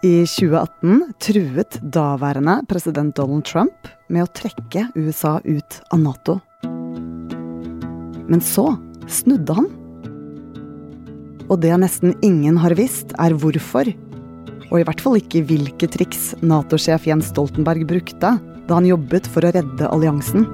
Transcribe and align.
I 0.00 0.22
2018 0.24 1.12
truet 1.20 1.76
daværende 1.92 2.62
president 2.68 3.12
Donald 3.16 3.44
Trump 3.44 3.88
med 4.08 4.24
å 4.24 4.30
trekke 4.32 4.86
USA 4.96 5.34
ut 5.44 5.76
av 5.92 6.00
Nato. 6.00 6.38
Men 8.30 8.40
så 8.40 8.64
snudde 9.12 9.58
han. 9.58 9.68
Og 11.52 11.60
det 11.60 11.76
nesten 11.82 12.16
ingen 12.24 12.56
har 12.62 12.72
visst, 12.80 13.12
er 13.20 13.36
hvorfor. 13.36 13.92
Og 14.70 14.80
i 14.80 14.86
hvert 14.88 15.04
fall 15.04 15.20
ikke 15.20 15.44
hvilke 15.44 15.90
triks 15.92 16.30
Nato-sjef 16.40 17.04
Jens 17.10 17.28
Stoltenberg 17.34 17.84
brukte 17.90 18.38
da 18.40 18.78
han 18.78 18.88
jobbet 18.88 19.28
for 19.28 19.44
å 19.44 19.52
redde 19.52 19.92
alliansen. 19.92 20.48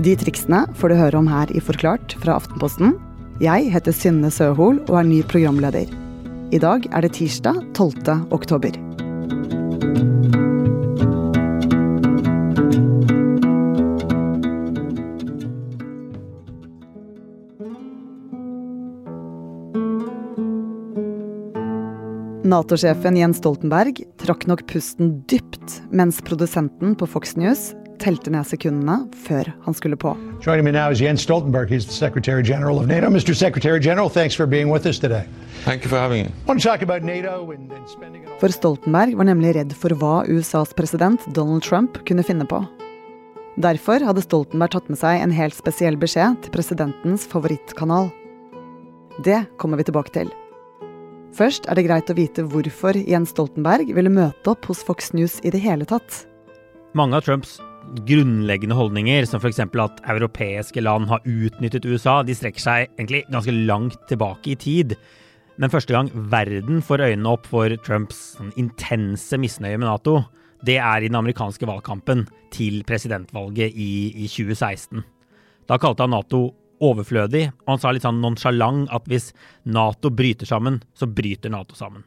De 0.00 0.16
triksene 0.16 0.64
får 0.80 0.88
du 0.88 1.02
høre 1.02 1.20
om 1.20 1.28
her 1.28 1.52
i 1.52 1.60
Forklart 1.60 2.16
fra 2.24 2.40
Aftenposten. 2.40 2.96
Jeg 3.44 3.68
heter 3.74 3.92
Synne 3.92 4.32
Søhol 4.32 4.80
og 4.86 5.02
er 5.02 5.12
ny 5.12 5.20
programleder. 5.28 5.92
I 6.52 6.58
dag 6.60 6.84
er 6.92 7.00
det 7.00 7.14
tirsdag 7.16 7.56
12. 7.72 8.28
oktober. 8.28 8.74
Nato-sjefen 22.44 23.16
Jens 23.16 23.40
Stoltenberg 23.40 24.02
trakk 24.20 24.44
nok 24.44 24.66
pusten 24.68 25.22
dypt 25.32 25.80
mens 25.88 26.20
produsenten 26.20 26.92
på 27.00 27.08
Fox 27.08 27.32
News 27.40 27.70
telte 28.02 28.32
ned 28.34 28.46
sekundene 28.48 29.06
før 29.24 29.52
han 29.64 29.76
skulle 29.78 29.96
på. 29.96 30.12
Joining 30.42 30.64
me 30.66 30.72
now 30.74 30.90
is 30.90 31.00
Jens 31.00 31.22
Stoltenberg. 31.22 31.70
He's 31.70 31.86
the 31.86 31.92
Secretary 31.92 32.42
General 32.42 32.78
of 32.78 32.86
NATO. 32.86 33.08
Mr. 33.08 33.34
Secretary 33.34 33.80
General, 33.80 34.10
thanks 34.10 34.34
for 34.34 34.46
being 34.46 34.70
with 34.70 34.86
us 34.86 34.98
today. 34.98 35.24
Thank 35.64 35.84
you 35.84 35.88
for 35.88 35.98
having 35.98 36.24
me. 36.24 36.30
Want 36.46 36.60
to 36.60 36.68
talk 36.68 36.82
about 36.82 37.02
NATO 37.02 37.50
and, 37.52 37.70
and 37.72 37.88
spending 37.88 38.24
it 38.24 38.28
all. 38.28 38.38
For 38.40 38.50
Stoltenberg 38.50 39.14
var 39.16 39.30
nemlig 39.30 39.54
redd 39.54 39.74
for 39.78 39.94
hva 39.94 40.24
USAs 40.26 40.74
president 40.74 41.22
Donald 41.34 41.62
Trump 41.62 42.02
kunne 42.08 42.26
finne 42.26 42.46
på. 42.48 42.64
Derfor 43.62 44.02
hadde 44.02 44.24
Stoltenberg 44.24 44.74
tatt 44.74 44.90
med 44.90 44.98
seg 44.98 45.22
en 45.22 45.34
helt 45.36 45.54
spesiell 45.54 45.98
beskjed 46.00 46.40
til 46.42 46.54
presidentens 46.54 47.28
favorittkanal. 47.30 48.10
Det 49.22 49.44
kommer 49.60 49.78
vi 49.78 49.86
tilbake 49.86 50.14
til. 50.14 50.32
Først 51.36 51.68
er 51.70 51.78
det 51.78 51.86
greit 51.86 52.10
å 52.12 52.16
vite 52.16 52.44
hvorfor 52.44 52.96
Jens 52.96 53.32
Stoltenberg 53.32 53.92
ville 53.94 54.12
møte 54.12 54.52
opp 54.52 54.66
hos 54.68 54.82
Fox 54.84 55.12
News 55.16 55.38
i 55.44 55.52
det 55.52 55.62
hele 55.64 55.86
tatt. 55.88 56.24
Mange 56.98 57.16
av 57.16 57.24
Trumps 57.24 57.60
grunnleggende 58.08 58.76
holdninger, 58.76 59.26
som 59.28 59.40
f.eks. 59.40 59.60
at 59.60 60.02
europeiske 60.10 60.82
land 60.82 61.08
har 61.10 61.24
utnyttet 61.28 61.86
USA, 61.88 62.20
de 62.22 62.36
strekker 62.36 62.62
seg 62.62 62.92
egentlig 62.96 63.24
ganske 63.32 63.54
langt 63.54 63.98
tilbake 64.10 64.54
i 64.54 64.58
tid. 64.58 64.96
Men 65.60 65.72
første 65.72 65.94
gang 65.94 66.08
verden 66.32 66.80
får 66.84 67.04
øynene 67.08 67.34
opp 67.34 67.48
for 67.50 67.74
Trumps 67.84 68.22
sånn, 68.38 68.54
intense 68.60 69.38
misnøye 69.38 69.78
med 69.78 69.88
Nato, 69.88 70.22
det 70.62 70.78
er 70.78 71.02
i 71.02 71.10
den 71.10 71.18
amerikanske 71.18 71.66
valgkampen 71.66 72.24
til 72.54 72.82
presidentvalget 72.86 73.74
i, 73.74 73.92
i 74.24 74.28
2016. 74.30 75.02
Da 75.66 75.78
kalte 75.82 76.06
han 76.06 76.14
Nato 76.14 76.44
overflødig, 76.82 77.48
og 77.62 77.74
han 77.74 77.82
sa 77.82 77.92
litt 77.94 78.06
sånn 78.06 78.22
nonsjalant 78.22 78.90
at 78.94 79.06
hvis 79.10 79.30
Nato 79.70 80.10
bryter 80.14 80.48
sammen, 80.48 80.80
så 80.94 81.06
bryter 81.10 81.52
Nato 81.52 81.78
sammen. 81.78 82.06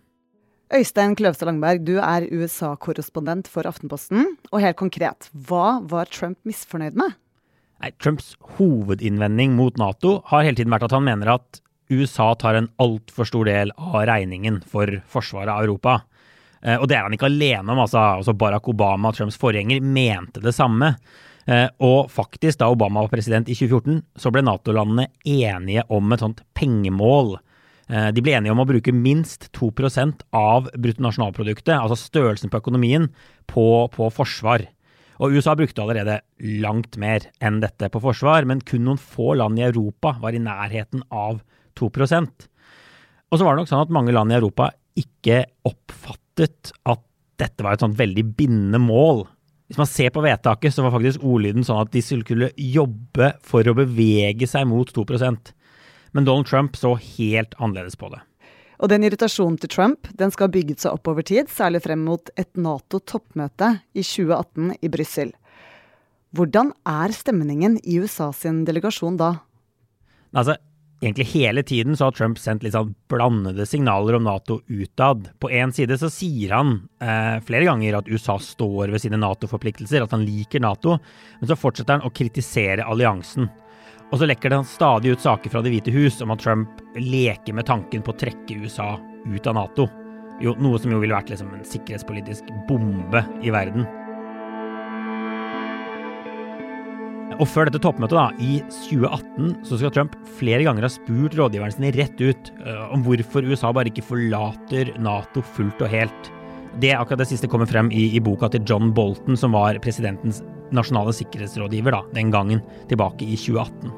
Øystein 0.74 1.14
Kløvstad 1.14 1.46
Langberg, 1.46 1.84
du 1.86 2.00
er 2.02 2.26
USA-korrespondent 2.34 3.50
for 3.52 3.68
Aftenposten. 3.70 4.32
Og 4.50 4.64
helt 4.64 4.80
konkret, 4.80 5.28
hva 5.46 5.78
var 5.86 6.10
Trump 6.10 6.40
misfornøyd 6.48 6.98
med? 6.98 7.14
Nei, 7.84 7.92
Trumps 8.02 8.34
hovedinnvending 8.58 9.54
mot 9.54 9.78
Nato 9.78 10.18
har 10.32 10.48
hele 10.48 10.58
tiden 10.58 10.74
vært 10.74 10.88
at 10.88 10.96
han 10.96 11.06
mener 11.06 11.36
at 11.36 11.62
USA 11.94 12.32
tar 12.40 12.58
en 12.58 12.72
altfor 12.82 13.30
stor 13.30 13.46
del 13.46 13.76
av 13.78 14.08
regningen 14.10 14.64
for 14.66 14.90
forsvaret 15.12 15.54
av 15.54 15.68
Europa. 15.68 16.00
Eh, 16.64 16.80
og 16.80 16.90
det 16.90 16.98
er 16.98 17.06
han 17.06 17.14
ikke 17.14 17.30
alene 17.30 17.76
om. 17.76 17.84
altså, 17.84 18.02
altså 18.18 18.34
Barack 18.34 18.66
Obama, 18.72 19.14
Trumps 19.14 19.38
forgjenger, 19.38 19.86
mente 19.86 20.42
det 20.42 20.56
samme. 20.58 20.96
Eh, 21.46 21.68
og 21.78 22.10
faktisk, 22.10 22.58
da 22.58 22.72
Obama 22.74 23.06
var 23.06 23.14
president 23.14 23.52
i 23.54 23.58
2014, 23.58 24.02
så 24.18 24.34
ble 24.34 24.42
Nato-landene 24.48 25.12
enige 25.30 25.86
om 25.94 26.10
et 26.16 26.26
sånt 26.26 26.42
pengemål 26.58 27.36
de 27.86 28.22
ble 28.26 28.34
enige 28.34 28.54
om 28.54 28.64
å 28.64 28.68
bruke 28.70 28.94
minst 28.96 29.52
2% 29.54 30.24
av 30.34 30.72
bruttonasjonalproduktet, 30.74 31.76
altså 31.78 31.98
størrelsen 32.00 32.50
på 32.50 32.62
økonomien, 32.64 33.12
på, 33.52 33.66
på, 33.94 34.08
forsvar. 34.14 34.66
Og 35.22 35.36
USA 35.38 35.54
brukte 35.56 35.84
allerede 35.84 36.20
langt 36.64 36.98
mer 37.00 37.30
enn 37.44 37.62
dette 37.64 37.92
på 37.92 38.02
forsvar, 38.04 38.48
men 38.50 38.64
kun 38.66 38.84
noen 38.88 39.00
få 39.00 39.36
land 39.40 39.62
i 39.62 39.68
Europa 39.68 40.16
var 40.24 40.36
i 40.36 40.42
nærheten 40.44 41.06
av 41.14 41.40
2% 41.80 42.50
Og 43.32 43.38
så 43.38 43.46
var 43.46 43.56
det 43.56 43.62
nok 43.62 43.70
sånn 43.72 43.86
at 43.86 43.94
mange 43.94 44.14
land 44.16 44.32
i 44.32 44.38
Europa 44.38 44.72
ikke 44.96 45.44
oppfattet 45.68 46.72
at 46.88 47.02
dette 47.40 47.64
var 47.66 47.76
et 47.76 47.84
sånt 47.84 47.98
veldig 48.00 48.24
bindende 48.38 48.80
mål. 48.80 49.26
Hvis 49.68 49.80
man 49.82 49.90
ser 49.90 50.12
på 50.16 50.24
vedtaket, 50.24 50.72
så 50.72 50.86
var 50.86 50.94
faktisk 50.94 51.24
ordlyden 51.26 51.66
sånn 51.68 51.82
at 51.82 51.92
de 51.92 52.04
skulle 52.06 52.52
jobbe 52.56 53.34
for 53.44 53.68
å 53.68 53.76
bevege 53.76 54.48
seg 54.48 54.68
mot 54.70 54.92
2 54.94 55.04
men 56.16 56.26
Donald 56.26 56.48
Trump 56.48 56.78
så 56.80 56.94
helt 56.96 57.58
annerledes 57.60 57.98
på 58.00 58.08
det. 58.14 58.22
Og 58.80 58.92
den 58.92 59.04
irritasjonen 59.08 59.58
til 59.60 59.72
Trump 59.72 60.08
den 60.20 60.32
skal 60.32 60.48
ha 60.48 60.56
bygget 60.56 60.84
seg 60.84 60.96
opp 60.96 61.10
over 61.12 61.26
tid, 61.28 61.50
særlig 61.52 61.84
frem 61.84 62.06
mot 62.08 62.32
et 62.40 62.52
Nato-toppmøte 62.56 63.72
i 63.96 64.04
2018 64.04 64.78
i 64.80 64.92
Brussel. 64.92 65.34
Hvordan 66.36 66.72
er 66.88 67.16
stemningen 67.16 67.80
i 67.84 68.00
USA 68.04 68.30
sin 68.36 68.64
delegasjon 68.68 69.20
da? 69.20 69.30
Altså, 70.36 70.58
egentlig 71.00 71.28
hele 71.32 71.64
tiden 71.68 71.96
så 71.96 72.10
har 72.10 72.16
Trump 72.16 72.40
sendt 72.40 72.64
litt 72.64 72.76
sånn 72.76 72.94
blandede 73.12 73.68
signaler 73.68 74.18
om 74.18 74.26
Nato 74.28 74.60
utad. 74.68 75.30
På 75.40 75.52
én 75.52 75.72
side 75.76 76.00
så 76.00 76.12
sier 76.12 76.56
han 76.56 76.78
eh, 77.00 77.44
flere 77.44 77.68
ganger 77.68 78.00
at 78.00 78.12
USA 78.12 78.36
står 78.40 78.92
ved 78.92 79.04
sine 79.04 79.20
Nato-forpliktelser, 79.20 80.04
at 80.04 80.16
han 80.16 80.26
liker 80.28 80.64
Nato, 80.64 80.98
men 81.40 81.52
så 81.52 81.60
fortsetter 81.60 82.00
han 82.00 82.08
å 82.08 82.16
kritisere 82.16 82.88
alliansen. 82.88 83.52
Og 84.14 84.22
så 84.22 84.28
lekker 84.30 84.54
det 84.54 84.62
stadig 84.70 85.16
ut 85.16 85.24
saker 85.24 85.52
fra 85.52 85.64
Det 85.66 85.74
hvite 85.74 85.94
hus 85.96 86.22
om 86.24 86.34
at 86.36 86.44
Trump 86.44 86.82
leker 86.96 87.58
med 87.58 87.68
tanken 87.68 88.06
på 88.06 88.14
å 88.14 88.20
trekke 88.20 88.62
USA 88.62 88.96
ut 89.26 89.48
av 89.50 89.58
Nato. 89.58 89.90
Jo, 90.44 90.54
noe 90.60 90.80
som 90.82 90.92
jo 90.92 91.00
ville 91.02 91.16
vært 91.16 91.32
liksom 91.32 91.54
en 91.56 91.66
sikkerhetspolitisk 91.68 92.50
bombe 92.70 93.24
i 93.44 93.54
verden. 93.56 93.88
Og 97.36 97.48
før 97.50 97.68
dette 97.68 97.82
toppmøtet, 97.84 98.16
da, 98.16 98.30
i 98.40 98.62
2018, 98.88 99.56
så 99.68 99.80
skal 99.80 99.92
Trump 99.92 100.14
flere 100.38 100.64
ganger 100.64 100.86
ha 100.86 100.92
spurt 100.92 101.36
rådgiverne 101.36 101.76
sine 101.76 101.92
rett 101.96 102.22
ut 102.22 102.52
uh, 102.62 102.86
om 102.96 103.04
hvorfor 103.04 103.48
USA 103.48 103.74
bare 103.76 103.92
ikke 103.92 104.06
forlater 104.06 104.94
Nato 105.04 105.44
fullt 105.56 105.84
og 105.84 105.92
helt. 105.92 106.32
Det 106.80 106.94
akkurat 106.96 107.24
det 107.24 107.30
siste 107.32 107.50
kommer 107.52 107.68
frem 107.68 107.90
i, 107.92 108.08
i 108.16 108.22
boka 108.24 108.48
til 108.52 108.64
John 108.68 108.94
Bolton, 108.96 109.40
som 109.40 109.56
var 109.56 109.80
presidentens 109.84 110.42
nasjonale 110.74 111.14
sikkerhetsrådgiver 111.16 111.94
da, 111.94 112.02
den 112.16 112.32
gangen, 112.34 112.64
tilbake 112.90 113.28
i 113.28 113.38
2018. 113.38 113.94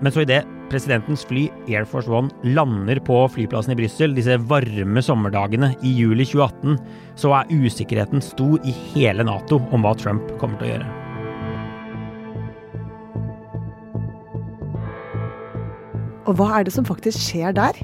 Men 0.00 0.14
så 0.14 0.24
idet 0.24 0.46
presidentens 0.70 1.26
fly 1.28 1.48
Air 1.68 1.84
Force 1.88 2.10
One 2.10 2.30
lander 2.56 3.00
på 3.04 3.18
flyplassen 3.34 3.74
i 3.74 3.78
Brussel 3.82 4.14
disse 4.16 4.38
varme 4.50 5.02
sommerdagene 5.04 5.74
i 5.84 5.92
juli 5.98 6.24
2018, 6.24 6.78
så 7.20 7.34
er 7.36 7.52
usikkerheten 7.52 8.24
stor 8.24 8.58
i 8.64 8.74
hele 8.94 9.26
Nato 9.26 9.60
om 9.74 9.84
hva 9.84 9.92
Trump 9.98 10.32
kommer 10.40 10.60
til 10.60 10.70
å 10.70 10.74
gjøre. 10.74 10.90
Og 16.30 16.36
hva 16.38 16.60
er 16.60 16.66
det 16.68 16.72
som 16.76 16.86
faktisk 16.86 17.18
skjer 17.18 17.56
der? 17.56 17.76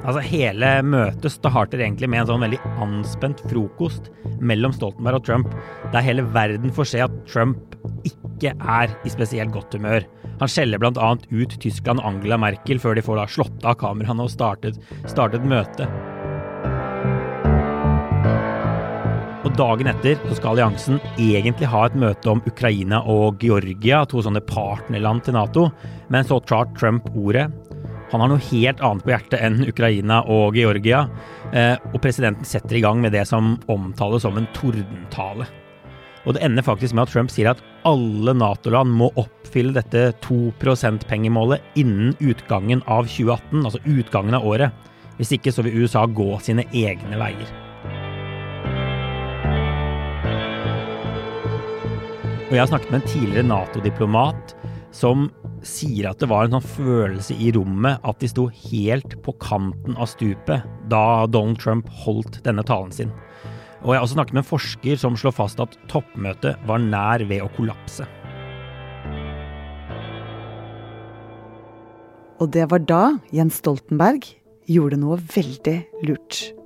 Altså 0.00 0.22
Hele 0.24 0.68
møtet 0.86 1.34
starter 1.34 1.82
egentlig 1.82 2.08
med 2.08 2.22
en 2.22 2.30
sånn 2.30 2.44
veldig 2.46 2.60
anspent 2.80 3.42
frokost 3.50 4.08
mellom 4.40 4.72
Stoltenberg 4.72 5.20
og 5.20 5.26
Trump, 5.26 5.50
der 5.92 6.04
hele 6.06 6.24
verden 6.32 6.72
får 6.72 6.88
se 6.94 7.02
at 7.04 7.18
Trump 7.28 7.76
ikke 8.08 8.54
er 8.56 8.94
i 9.04 9.12
spesielt 9.12 9.52
godt 9.52 9.76
humør. 9.76 10.06
Han 10.40 10.48
skjeller 10.48 10.80
bl.a. 10.80 11.10
ut 11.28 11.58
Tyskland 11.60 12.00
og 12.00 12.14
Angela 12.14 12.40
Merkel 12.40 12.80
før 12.80 12.96
de 12.96 13.04
får 13.04 13.20
da 13.20 13.26
slått 13.28 13.66
av 13.68 13.76
kameraene 13.82 14.24
og 14.24 14.32
startet, 14.32 14.80
startet 15.10 15.44
møtet. 15.44 15.84
Og 19.44 19.52
Dagen 19.58 19.90
etter 19.90 20.16
så 20.30 20.36
skal 20.38 20.54
alliansen 20.54 21.00
egentlig 21.18 21.68
ha 21.68 21.84
et 21.88 21.96
møte 21.98 22.32
om 22.32 22.40
Ukraina 22.48 23.02
og 23.10 23.42
Georgia, 23.44 24.06
to 24.08 24.22
sånne 24.24 24.40
partnerland 24.48 25.26
til 25.26 25.36
Nato, 25.36 25.68
men 26.08 26.24
så 26.24 26.40
tar 26.48 26.70
Trump 26.78 27.12
ordet 27.12 27.50
han 28.10 28.22
har 28.24 28.30
noe 28.32 28.42
helt 28.50 28.80
annet 28.82 29.06
på 29.06 29.12
hjertet 29.12 29.38
enn 29.38 29.62
Ukraina 29.70 30.20
og 30.26 30.56
Georgia, 30.58 31.04
eh, 31.54 31.76
og 31.92 32.00
presidenten 32.02 32.48
setter 32.48 32.78
i 32.78 32.82
gang 32.82 32.98
med 33.02 33.14
det 33.14 33.22
som 33.28 33.54
omtales 33.70 34.26
som 34.26 34.38
en 34.38 34.48
tordentale. 34.56 35.46
Og 36.26 36.34
det 36.36 36.42
ender 36.44 36.66
faktisk 36.66 36.94
med 36.94 37.06
at 37.06 37.14
Trump 37.14 37.30
sier 37.32 37.52
at 37.52 37.62
alle 37.88 38.34
Nato-land 38.36 38.92
må 38.92 39.08
oppfylle 39.20 39.72
dette 39.78 40.10
2 40.26 40.52
%-pengemålet 40.58 41.80
innen 41.80 42.12
utgangen 42.20 42.82
av 42.86 43.08
2018, 43.08 43.64
altså 43.64 43.80
utgangen 43.86 44.36
av 44.36 44.44
året. 44.44 44.74
Hvis 45.16 45.32
ikke 45.36 45.52
så 45.52 45.64
vil 45.64 45.84
USA 45.84 46.04
gå 46.06 46.28
sine 46.44 46.66
egne 46.76 47.16
veier. 47.20 47.48
Og 52.50 52.56
jeg 52.56 52.64
har 52.64 52.70
snakket 52.72 52.90
med 52.90 53.00
en 53.00 53.10
tidligere 53.12 53.46
Nato-diplomat 53.46 54.56
som 54.90 55.28
sier 55.66 56.10
at 56.10 56.20
det 56.22 56.28
var 56.30 56.46
en 56.46 56.56
sånn 56.56 56.70
følelse 56.76 57.36
i 57.36 57.50
rommet 57.56 58.00
at 58.06 58.20
de 58.22 58.30
sto 58.30 58.46
helt 58.70 59.16
på 59.24 59.34
kanten 59.42 59.98
av 59.98 60.10
stupet 60.12 60.66
da 60.92 61.26
Donald 61.30 61.60
Trump 61.62 61.90
holdt 62.04 62.40
denne 62.46 62.64
talen 62.66 62.94
sin. 62.94 63.12
Og 63.80 63.94
jeg 63.94 64.00
har 64.00 64.04
også 64.04 64.18
snakket 64.18 64.36
med 64.36 64.42
en 64.44 64.50
forsker 64.50 65.00
som 65.00 65.16
slår 65.16 65.36
fast 65.36 65.60
at 65.62 65.76
toppmøtet 65.92 66.60
var 66.68 66.82
nær 66.84 67.24
ved 67.28 67.44
å 67.44 67.50
kollapse. 67.56 68.08
Og 72.40 72.48
det 72.52 72.66
var 72.72 72.84
da 72.88 73.02
Jens 73.36 73.60
Stoltenberg 73.60 74.24
gjorde 74.70 75.00
noe 75.00 75.18
veldig 75.20 75.76
lurt. 76.08 76.59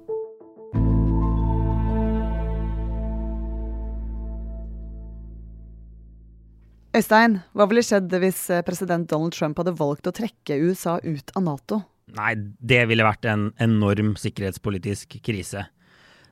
Øystein, 6.94 7.40
hva 7.58 7.64
ville 7.66 7.82
skjedd 7.82 8.12
hvis 8.22 8.44
eh, 8.54 8.62
president 8.62 9.08
Donald 9.10 9.34
Trump 9.34 9.58
hadde 9.58 9.72
valgt 9.74 10.06
å 10.06 10.12
trekke 10.14 10.60
USA 10.62 11.00
ut 11.02 11.32
av 11.34 11.42
Nato? 11.42 11.80
Nei, 12.14 12.36
det 12.62 12.84
ville 12.86 13.02
vært 13.02 13.26
en 13.26 13.48
enorm 13.58 14.12
sikkerhetspolitisk 14.20 15.16
krise. 15.26 15.64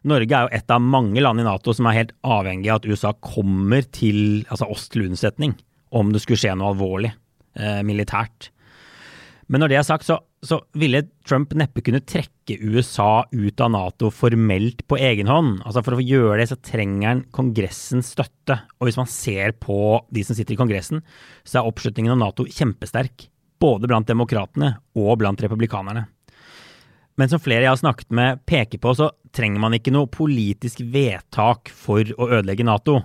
Norge 0.06 0.36
er 0.38 0.46
jo 0.46 0.52
et 0.54 0.70
av 0.70 0.84
mange 0.84 1.18
land 1.18 1.42
i 1.42 1.46
Nato 1.48 1.74
som 1.74 1.88
er 1.90 1.96
helt 1.96 2.14
avhengig 2.22 2.70
av 2.70 2.78
at 2.78 2.86
USA 2.86 3.10
kommer 3.18 3.82
til 3.90 4.44
altså 4.52 4.70
oss 4.70 4.86
til 4.92 5.08
unnsetning 5.08 5.56
om 5.90 6.14
det 6.14 6.22
skulle 6.22 6.38
skje 6.44 6.54
noe 6.54 6.70
alvorlig 6.76 7.10
eh, 7.10 7.82
militært. 7.86 8.51
Men 9.50 9.62
når 9.62 9.72
det 9.72 9.78
er 9.80 9.86
sagt, 9.86 10.06
så, 10.06 10.18
så, 10.44 10.60
ville 10.78 11.02
Trump 11.28 11.52
neppe 11.58 11.82
kunne 11.84 12.02
trekke 12.06 12.58
USA 12.62 13.24
ut 13.32 13.62
av 13.62 13.72
Nato 13.74 14.10
formelt 14.14 14.84
på 14.88 14.98
egen 15.00 15.30
hånd. 15.30 15.60
Altså 15.66 15.82
For 15.84 15.98
å 15.98 16.04
gjøre 16.04 16.38
det 16.40 16.48
så 16.52 16.58
trenger 16.62 17.08
han 17.08 17.24
Kongressens 17.34 18.12
støtte. 18.14 18.60
Og 18.78 18.88
hvis 18.88 19.00
man 19.00 19.10
ser 19.10 19.56
på 19.58 19.76
de 20.14 20.24
som 20.26 20.38
sitter 20.38 20.56
i 20.56 20.60
Kongressen, 20.60 21.02
så 21.44 21.60
er 21.60 21.70
oppslutningen 21.70 22.14
om 22.14 22.22
Nato 22.22 22.46
kjempesterk. 22.48 23.28
Både 23.62 23.90
blant 23.90 24.08
demokratene 24.08 24.74
og 24.98 25.16
blant 25.22 25.42
republikanerne. 25.42 26.06
Men 27.20 27.28
som 27.28 27.42
flere 27.42 27.66
jeg 27.66 27.74
har 27.74 27.80
snakket 27.80 28.14
med 28.14 28.40
peker 28.48 28.80
på, 28.80 28.94
så 28.96 29.10
trenger 29.36 29.60
man 29.60 29.76
ikke 29.76 29.92
noe 29.92 30.10
politisk 30.10 30.80
vedtak 30.94 31.70
for 31.76 32.08
å 32.16 32.30
ødelegge 32.38 32.66
Nato. 32.66 33.02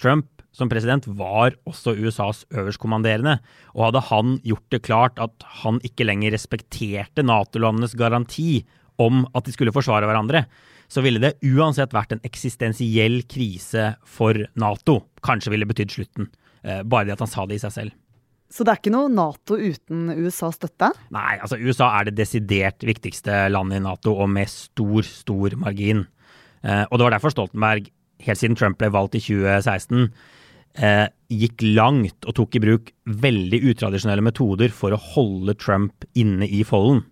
Trump 0.00 0.39
som 0.56 0.70
president 0.70 1.06
var 1.06 1.54
også 1.68 1.94
USAs 1.94 2.42
øverstkommanderende, 2.50 3.38
og 3.76 3.86
hadde 3.88 4.02
han 4.10 4.34
gjort 4.46 4.74
det 4.74 4.82
klart 4.86 5.22
at 5.22 5.46
han 5.62 5.78
ikke 5.86 6.06
lenger 6.08 6.34
respekterte 6.34 7.24
Nato-landenes 7.26 7.94
garanti 7.98 8.64
om 9.00 9.24
at 9.34 9.46
de 9.46 9.54
skulle 9.54 9.74
forsvare 9.74 10.08
hverandre, 10.08 10.44
så 10.90 11.04
ville 11.04 11.22
det 11.22 11.36
uansett 11.46 11.94
vært 11.94 12.16
en 12.16 12.22
eksistensiell 12.26 13.22
krise 13.30 13.94
for 14.02 14.36
Nato. 14.58 15.00
Kanskje 15.24 15.54
ville 15.54 15.68
betydd 15.68 15.94
slutten. 15.94 16.30
Eh, 16.66 16.82
bare 16.82 17.06
det 17.06 17.14
at 17.14 17.22
han 17.24 17.30
sa 17.30 17.46
det 17.46 17.60
i 17.60 17.62
seg 17.62 17.76
selv. 17.76 17.98
Så 18.50 18.66
det 18.66 18.72
er 18.72 18.80
ikke 18.80 18.92
noe 18.92 19.10
Nato 19.14 19.54
uten 19.54 20.10
USAs 20.10 20.58
støtte? 20.58 20.90
Nei, 21.14 21.36
altså 21.38 21.60
USA 21.62 21.92
er 22.00 22.08
det 22.08 22.16
desidert 22.18 22.82
viktigste 22.82 23.44
landet 23.52 23.78
i 23.78 23.84
Nato, 23.84 24.16
og 24.18 24.26
med 24.32 24.50
stor, 24.50 25.06
stor 25.06 25.54
margin. 25.60 26.08
Eh, 26.66 26.82
og 26.88 26.98
det 26.98 27.06
var 27.06 27.14
derfor 27.14 27.34
Stoltenberg, 27.36 27.86
helt 28.26 28.40
siden 28.42 28.58
Trump 28.58 28.80
ble 28.80 28.90
valgt 28.92 29.14
i 29.14 29.22
2016, 29.22 30.10
eh, 30.78 31.06
gikk 31.30 31.62
langt 31.76 32.26
og 32.26 32.36
tok 32.38 32.58
i 32.58 32.62
bruk 32.62 32.90
veldig 33.06 33.62
utradisjonelle 33.72 34.24
metoder 34.24 34.72
for 34.74 34.94
å 34.94 35.02
holde 35.14 35.56
Trump 35.58 36.06
inne 36.18 36.48
i 36.48 36.62
folden. 36.66 37.04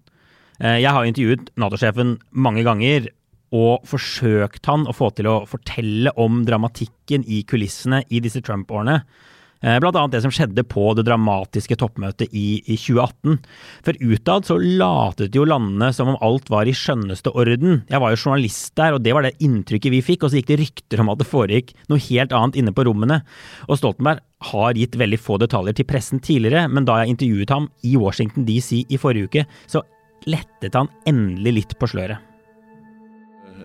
Eh, 0.59 0.81
jeg 0.83 0.95
har 0.95 1.07
intervjuet 1.07 1.51
Nato-sjefen 1.59 2.19
mange 2.31 2.65
ganger 2.67 3.11
og 3.55 3.87
forsøkt 3.89 4.67
han 4.69 4.85
å 4.89 4.95
få 4.97 5.11
til 5.17 5.31
å 5.31 5.41
fortelle 5.49 6.13
om 6.21 6.43
dramatikken 6.45 7.25
i 7.25 7.43
kulissene 7.49 8.03
i 8.13 8.21
disse 8.21 8.43
Trump-årene. 8.45 9.01
Eh, 9.59 9.79
blant 9.83 9.97
annet 9.99 10.15
det 10.15 10.23
som 10.23 10.33
skjedde 10.35 10.63
på 10.71 10.85
det 10.95 11.05
dramatiske 11.09 11.79
toppmøtet 11.81 12.31
i, 12.31 12.61
i 12.63 12.77
2018. 12.79 13.39
For 13.87 13.99
utad 14.13 14.47
så 14.47 14.59
latet 14.63 15.35
jo 15.35 15.47
landene 15.49 15.91
som 15.97 16.13
om 16.13 16.21
alt 16.25 16.51
var 16.53 16.71
i 16.71 16.77
skjønneste 16.77 17.33
orden. 17.35 17.83
Jeg 17.91 18.03
var 18.03 18.15
jo 18.15 18.21
journalist 18.23 18.75
der, 18.79 18.95
og 18.95 19.03
det 19.03 19.17
var 19.17 19.27
det 19.27 19.35
inntrykket 19.43 19.95
vi 19.97 20.05
fikk. 20.05 20.25
Og 20.25 20.33
så 20.33 20.41
gikk 20.41 20.53
det 20.53 20.61
rykter 20.63 21.03
om 21.03 21.11
at 21.13 21.23
det 21.23 21.29
foregikk 21.31 21.75
noe 21.91 22.03
helt 22.09 22.35
annet 22.37 22.61
inne 22.63 22.75
på 22.77 22.87
rommene. 22.87 23.21
Og 23.67 23.81
Stoltenberg 23.81 24.23
har 24.53 24.79
gitt 24.79 24.95
veldig 24.99 25.19
få 25.19 25.41
detaljer 25.43 25.81
til 25.81 25.89
pressen 25.89 26.23
tidligere, 26.23 26.69
men 26.71 26.87
da 26.87 27.01
jeg 27.01 27.17
intervjuet 27.17 27.51
ham 27.51 27.67
i 27.83 27.97
Washington 27.99 28.47
DC 28.47 28.85
i 28.87 29.01
forrige 29.01 29.27
uke, 29.27 29.47
så 29.67 29.83
lettet 30.31 30.79
han 30.79 30.91
endelig 31.11 31.57
litt 31.59 31.79
på 31.81 31.91
sløret. 31.91 32.23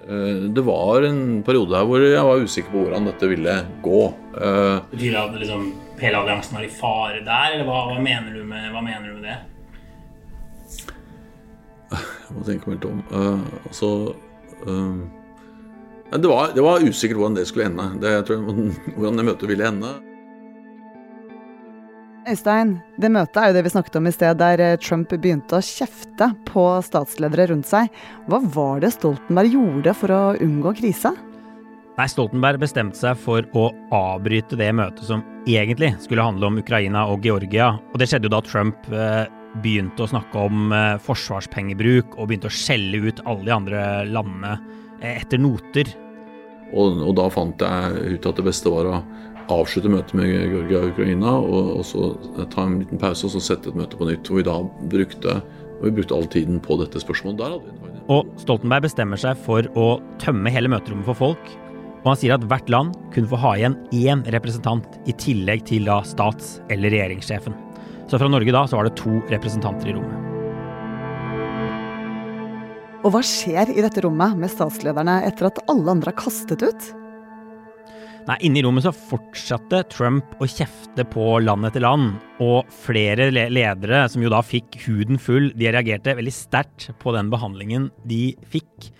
Eh, 0.04 0.50
det 0.51 0.63
var 0.66 1.06
en 1.07 1.44
periode 1.45 1.78
her 1.78 1.88
hvor 1.88 2.04
jeg 2.04 2.28
var 2.28 2.44
usikker 2.44 2.74
på 2.74 2.84
hvordan 2.86 3.07
dette 3.07 3.30
ville 3.30 3.56
gå. 3.86 4.04
Eh, 4.36 4.78
Betyr 4.92 5.13
det 5.13 5.22
at 5.22 5.38
liksom 5.40 5.68
hele 6.00 6.18
alliansen 6.18 6.57
var 6.57 6.66
i 6.66 6.72
fare 6.72 7.19
der, 7.25 7.56
eller 7.56 7.68
hva, 7.68 7.81
hva, 7.92 7.98
mener, 8.01 8.34
du 8.34 8.45
med, 8.48 8.69
hva 8.74 8.81
mener, 8.86 9.10
du 9.10 9.19
med, 9.19 9.28
det? 9.28 9.40
Jeg 11.94 12.38
må 12.38 12.45
tenke 12.48 12.69
meg 12.69 12.80
litt 12.80 12.88
om. 12.90 13.04
Uh, 13.13 13.44
altså 13.68 13.90
uh, 14.66 15.04
det, 16.13 16.30
var, 16.30 16.56
det, 16.56 16.63
var, 16.66 16.81
usikkert 16.81 17.19
hvordan 17.19 17.38
det 17.38 17.45
skulle 17.50 17.69
ende. 17.69 17.86
Det, 18.01 18.16
jeg 18.18 18.25
tror, 18.30 18.42
hvordan 18.95 19.22
det 19.22 19.28
møtet 19.30 19.51
ville 19.51 19.69
ende. 19.69 19.92
Øystein, 22.24 22.78
det 23.04 23.12
møtet 23.12 23.38
er 23.42 23.50
jo 23.50 23.56
det 23.57 23.66
vi 23.66 23.74
snakket 23.74 23.98
om 24.00 24.06
i 24.07 24.13
sted, 24.16 24.38
der 24.40 24.62
eh, 24.63 24.78
Trump 24.80 25.12
begynte 25.12 25.57
å 25.57 25.66
kjefte 25.66 26.30
på 26.48 26.63
statsledere 26.86 27.50
rundt 27.51 27.68
seg. 27.68 27.92
Hva 28.31 28.40
var 28.56 28.80
det 28.80 28.94
Stoltenberg 28.95 29.57
gjorde 29.57 29.95
for 30.00 30.16
å 30.16 30.22
unngå 30.40 30.72
krise? 30.80 31.12
Nei, 31.94 32.07
Stoltenberg 32.10 32.57
bestemte 32.57 32.98
seg 32.98 33.19
for 33.22 33.45
å 33.54 33.68
avbryte 33.94 34.57
det 34.57 34.72
møtet 34.74 35.06
som 35.06 35.22
egentlig 35.45 35.92
skulle 36.01 36.25
handle 36.25 36.50
om 36.50 36.56
Ukraina 36.57 37.04
og 37.12 37.25
Georgia. 37.25 37.75
Og 37.92 38.01
det 38.01 38.07
skjedde 38.10 38.25
jo 38.25 38.34
da 38.34 38.40
Trump 38.48 38.88
eh, 38.90 39.28
begynte 39.62 40.01
å 40.01 40.10
snakke 40.10 40.45
om 40.48 40.74
eh, 40.74 40.95
forsvarspengebruk 41.06 42.18
og 42.18 42.31
begynte 42.31 42.50
å 42.50 42.56
skjelle 42.56 43.04
ut 43.06 43.22
alle 43.30 43.45
de 43.45 43.54
andre 43.54 43.84
landene 44.10 44.56
etter 45.04 45.38
noter. 45.38 45.94
Og, 46.74 46.98
og 46.98 47.13
da 47.19 47.30
fant 47.30 47.62
jeg 47.62 48.18
ut 48.18 48.25
at 48.25 48.42
det 48.42 48.48
beste 48.48 48.74
var 48.74 48.90
å 48.90 49.00
avslutte 49.54 49.92
møtet 49.92 50.16
med 50.18 50.31
Georgia 50.31 50.80
og 50.81 50.94
Ukraina, 50.95 51.34
og, 51.38 51.74
og, 51.75 51.84
så 51.86 52.13
ta 52.56 52.66
en 52.66 52.80
liten 52.81 53.01
pause 53.01 53.28
og 53.28 53.36
så 53.36 53.44
sette 53.51 53.69
et 53.69 53.78
møte 53.78 54.00
på 54.00 54.07
nytt. 54.10 54.25
Hvor 54.25 54.42
vi 54.42 54.48
da 54.48 54.56
brukte, 54.90 55.42
vi 55.84 55.94
brukte 55.94 56.18
all 56.18 56.25
tiden 56.25 56.57
på 56.63 56.80
dette 56.81 57.04
spørsmålet. 57.04 57.69
og 58.07 58.34
Stoltenberg 58.42 58.88
bestemmer 58.88 59.22
seg 59.22 59.38
for 59.45 59.69
å 59.78 60.00
tømme 60.24 60.50
hele 60.50 60.72
møterommet 60.74 61.12
for 61.12 61.22
folk. 61.28 61.60
Og 62.03 62.09
han 62.11 62.19
sier 62.19 62.35
at 62.35 62.44
hvert 62.51 62.71
land 62.71 62.91
kunne 63.13 63.31
få 63.31 63.39
ha 63.39 63.53
igjen 63.55 63.77
én 63.95 64.25
representant 64.35 64.97
i 65.07 65.15
tillegg 65.15 65.63
til 65.69 65.88
da 65.88 66.01
stats- 66.07 66.57
eller 66.73 66.91
regjeringssjefen. 66.91 67.55
Så 68.11 68.19
fra 68.19 68.27
Norge 68.27 68.51
da 68.51 68.65
så 68.67 68.79
var 68.79 68.89
det 68.89 68.97
to 69.00 69.21
representanter 69.31 69.88
i 69.88 69.95
rommet. 69.95 70.19
Og 73.03 73.11
hva 73.11 73.23
skjer 73.23 73.71
i 73.71 73.83
dette 73.83 74.04
rommet 74.04 74.35
med 74.39 74.51
statslederne 74.51 75.21
etter 75.28 75.49
at 75.49 75.63
alle 75.71 75.95
andre 75.95 76.11
har 76.11 76.19
kastet 76.19 76.63
ut? 76.63 76.92
Nei, 78.23 78.37
Inne 78.47 78.61
i 78.61 78.63
rommet 78.63 78.85
så 78.85 78.94
fortsatte 78.95 79.81
Trump 79.92 80.37
å 80.39 80.47
kjefte 80.47 81.04
på 81.11 81.25
land 81.44 81.68
etter 81.68 81.83
land, 81.83 82.13
og 82.44 82.69
flere 82.85 83.28
ledere, 83.31 84.06
som 84.11 84.23
jo 84.23 84.31
da 84.31 84.39
fikk 84.44 84.78
huden 84.85 85.19
full, 85.19 85.49
de 85.59 85.71
reagerte 85.71 86.16
veldig 86.16 86.35
sterkt 86.35 86.87
på 87.04 87.16
den 87.16 87.31
behandlingen 87.33 87.89
de 88.07 88.30
fikk. 88.51 88.92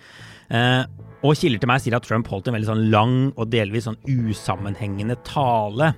Eh, 0.52 0.84
og 1.24 1.38
kilder 1.40 1.62
til 1.62 1.70
meg 1.70 1.80
sier 1.80 1.96
at 1.96 2.04
Trump 2.04 2.28
holdt 2.28 2.50
en 2.50 2.56
veldig 2.58 2.68
sånn 2.68 2.82
lang 2.92 3.14
og 3.32 3.48
delvis 3.48 3.86
sånn 3.88 3.96
usammenhengende 4.04 5.16
tale. 5.24 5.94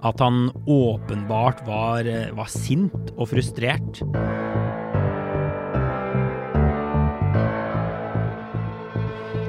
At 0.00 0.22
han 0.24 0.46
åpenbart 0.64 1.60
var, 1.66 2.08
eh, 2.08 2.30
var 2.32 2.48
sint 2.48 3.12
og 3.18 3.28
frustrert. 3.28 4.00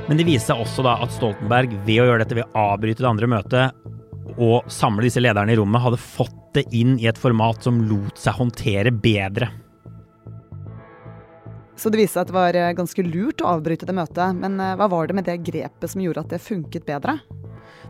Men 0.10 0.20
det 0.20 0.28
viste 0.28 0.52
seg 0.52 0.60
også 0.60 0.84
da 0.84 0.98
at 1.00 1.14
Stoltenberg 1.16 1.72
ved 1.88 2.02
å 2.04 2.10
gjøre 2.10 2.26
dette, 2.26 2.36
ved 2.36 2.52
å 2.52 2.66
avbryte 2.74 3.00
det 3.00 3.12
andre 3.14 3.32
møtet 3.32 3.72
og 4.42 4.68
samle 4.68 5.06
disse 5.06 5.24
lederne 5.24 5.54
i 5.54 5.56
rommet, 5.56 5.80
hadde 5.80 6.02
fått 6.02 6.36
det 6.58 6.66
inn 6.76 6.98
i 7.00 7.08
et 7.08 7.20
format 7.20 7.64
som 7.64 7.80
lot 7.88 8.20
seg 8.20 8.36
håndtere 8.36 8.92
bedre. 8.92 9.48
Så 11.82 11.90
det 11.90 11.98
viste 11.98 12.20
seg 12.20 12.28
at 12.28 12.30
det 12.30 12.38
var 12.38 12.58
eh, 12.60 12.74
ganske 12.78 13.04
lurt 13.08 13.42
å 13.42 13.56
avbryte 13.56 13.88
det 13.90 13.96
møtet. 13.98 14.38
Men 14.38 14.60
eh, 14.62 14.76
hva 14.78 14.86
var 14.92 15.10
det 15.10 15.18
med 15.18 15.26
det 15.26 15.40
grepet 15.48 15.90
som 15.90 16.04
gjorde 16.04 16.22
at 16.22 16.36
det 16.36 16.44
funket 16.46 16.86
bedre? 16.86 17.18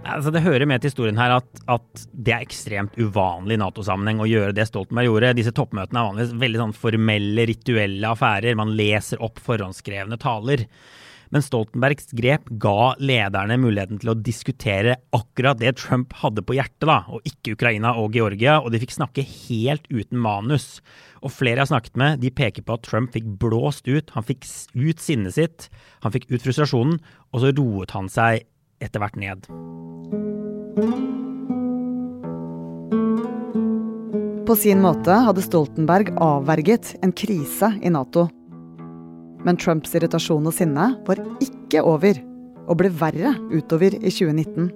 Altså, 0.02 0.32
det 0.34 0.42
hører 0.46 0.66
med 0.66 0.82
til 0.82 0.90
historien 0.90 1.20
her 1.20 1.36
at, 1.36 1.60
at 1.70 2.06
det 2.14 2.34
er 2.34 2.46
ekstremt 2.46 2.96
uvanlig 2.98 3.58
i 3.58 3.62
Nato-sammenheng 3.62 4.24
å 4.24 4.30
gjøre 4.30 4.56
det 4.56 4.66
Stoltenberg 4.70 5.10
gjorde. 5.10 5.34
Disse 5.42 5.54
toppmøtene 5.58 6.00
er 6.00 6.08
vanligvis 6.08 6.40
veldig 6.46 6.62
sånn 6.64 6.78
formelle, 6.78 7.46
rituelle 7.52 8.14
affærer. 8.16 8.58
Man 8.58 8.72
leser 8.80 9.22
opp 9.28 9.44
forhåndsskrevne 9.44 10.18
taler. 10.22 10.66
Men 11.32 11.44
Stoltenbergs 11.46 12.12
grep 12.16 12.50
ga 12.60 12.94
lederne 13.00 13.56
muligheten 13.62 14.02
til 14.02 14.12
å 14.12 14.18
diskutere 14.20 14.98
akkurat 15.16 15.60
det 15.62 15.78
Trump 15.80 16.12
hadde 16.20 16.44
på 16.44 16.58
hjertet, 16.58 16.88
da, 16.90 17.02
og 17.08 17.24
ikke 17.28 17.56
Ukraina 17.56 17.94
og 18.00 18.18
Georgia, 18.18 18.58
og 18.60 18.74
de 18.74 18.82
fikk 18.84 18.98
snakke 18.98 19.24
helt 19.24 19.88
uten 19.88 20.20
manus. 20.20 20.82
Og 21.24 21.32
flere 21.32 21.62
jeg 21.62 21.64
har 21.64 21.72
snakket 21.72 22.00
med, 22.02 22.20
de 22.24 22.34
peker 22.36 22.68
på 22.68 22.76
at 22.76 22.84
Trump 22.88 23.16
fikk 23.16 23.30
blåst 23.40 23.88
ut, 23.88 24.12
han 24.16 24.28
fikk 24.28 24.44
ut 24.76 25.00
sinnet 25.00 25.38
sitt, 25.38 25.70
han 26.04 26.12
fikk 26.12 26.28
ut 26.34 26.44
frustrasjonen, 26.44 27.00
og 27.32 27.46
så 27.46 27.56
roet 27.56 27.96
han 27.96 28.12
seg 28.12 28.44
etter 28.84 29.00
hvert 29.00 29.20
ned. 29.22 29.48
På 34.52 34.58
sin 34.60 34.82
måte 34.84 35.16
hadde 35.30 35.46
Stoltenberg 35.46 36.12
avverget 36.20 36.98
en 37.06 37.16
krise 37.16 37.72
i 37.80 37.94
Nato. 37.94 38.28
Men 39.46 39.58
Trumps 39.58 39.96
irritasjon 39.98 40.46
og 40.46 40.54
sinne 40.54 40.92
var 41.08 41.22
ikke 41.42 41.82
over, 41.88 42.20
og 42.70 42.78
ble 42.78 42.92
verre 42.94 43.34
utover 43.52 43.98
i 43.98 44.12
2019. 44.12 44.70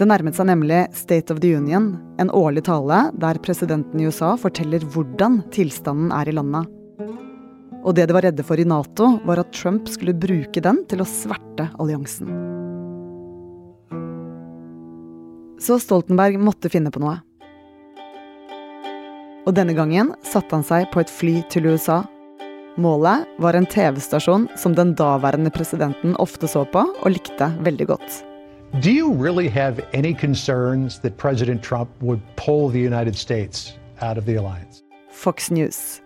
Det 0.00 0.08
nærmet 0.08 0.32
seg 0.32 0.48
nemlig 0.48 0.80
State 0.96 1.32
of 1.32 1.42
the 1.42 1.52
Union, 1.52 1.92
en 2.18 2.32
årlig 2.32 2.64
tale 2.66 3.02
der 3.20 3.38
presidenten 3.44 4.00
i 4.00 4.06
USA 4.08 4.32
forteller 4.40 4.84
hvordan 4.94 5.42
tilstanden 5.52 6.14
er 6.16 6.30
i 6.30 6.34
landet. 6.34 6.70
Og 7.84 7.94
det 7.96 8.06
de 8.08 8.16
var 8.16 8.24
redde 8.24 8.44
for 8.44 8.60
i 8.60 8.64
Nato, 8.64 9.10
var 9.28 9.40
at 9.40 9.52
Trump 9.56 9.88
skulle 9.92 10.16
bruke 10.16 10.60
den 10.64 10.82
til 10.88 11.04
å 11.04 11.08
sverte 11.08 11.68
alliansen. 11.80 12.32
Så 15.60 15.76
Stoltenberg 15.80 16.40
måtte 16.40 16.72
finne 16.72 16.92
på 16.92 17.02
noe. 17.02 17.18
Og 19.44 19.52
denne 19.56 19.76
gangen 19.76 20.14
satte 20.24 20.56
han 20.56 20.64
seg 20.64 20.88
på 20.92 21.04
et 21.04 21.12
fly 21.12 21.40
til 21.52 21.68
USA. 21.72 22.02
Målet 22.78 23.26
var 23.38 23.54
en 23.54 23.66
TV-stasjon 23.66 24.48
som 24.56 24.74
den 24.74 24.94
daværende 24.94 25.50
presidenten 25.50 26.14
ofte 26.22 26.46
så 26.48 26.62
på 26.70 26.84
og 26.86 27.10
likte 27.10 27.50
veldig 27.66 27.86
godt. 27.90 28.20
Do 28.80 28.90
you 28.90 29.10
really 29.10 29.48
have 29.48 29.82
any 29.92 30.14
concerns 30.14 31.00
that 31.00 31.16
President 31.18 31.64
Trump 31.64 31.90
would 32.00 32.20
pull 32.36 32.70
the 32.70 32.78
United 32.78 33.16
States 33.16 33.74
out 34.00 34.16
of 34.16 34.24
the 34.24 34.36
alliance? 34.38 34.84
Fox 35.10 35.50
News. 35.50 36.00